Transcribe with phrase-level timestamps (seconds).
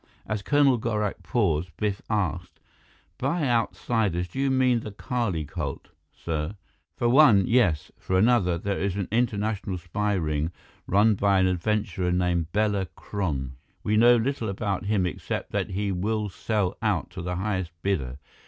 [0.25, 2.59] As Colonel Gorak paused, Biff asked,
[3.19, 6.55] "By outsiders, do you mean the Kali cult, sir?"
[6.97, 7.91] "For one, yes.
[7.99, 10.51] For another, there is an international spy ring,
[10.87, 13.57] run by an adventurer named Bela Kron.
[13.83, 18.17] We know little about him, except that he will sell out to the highest bidder.